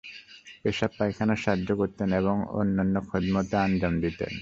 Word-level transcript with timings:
পেশাব-পায়খানায় 0.61 1.41
সাহায্য 1.43 1.69
করতেন 1.77 2.09
এবং 2.13 2.35
অন্যান্য 2.59 2.95
খিদমতে 3.09 3.55
আঞ্জাম 3.57 3.93
দিতেন। 4.03 4.31